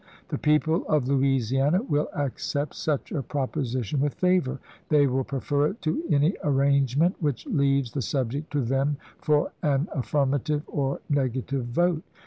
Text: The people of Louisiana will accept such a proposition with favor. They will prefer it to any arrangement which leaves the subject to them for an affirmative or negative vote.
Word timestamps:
The 0.29 0.39
people 0.39 0.83
of 0.87 1.07
Louisiana 1.07 1.83
will 1.83 2.09
accept 2.15 2.73
such 2.73 3.11
a 3.11 3.21
proposition 3.21 3.99
with 3.99 4.15
favor. 4.15 4.57
They 4.89 5.05
will 5.05 5.23
prefer 5.23 5.67
it 5.67 5.81
to 5.83 6.01
any 6.09 6.35
arrangement 6.43 7.17
which 7.19 7.45
leaves 7.45 7.91
the 7.91 8.01
subject 8.01 8.51
to 8.53 8.61
them 8.61 8.97
for 9.19 9.51
an 9.61 9.89
affirmative 9.93 10.63
or 10.65 11.01
negative 11.07 11.65
vote. 11.65 12.01